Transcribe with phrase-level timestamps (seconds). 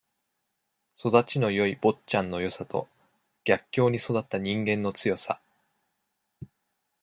[0.97, 2.87] 育ちのよい坊ちゃんのよさと、
[3.43, 5.39] 逆境に育った人間の強さ。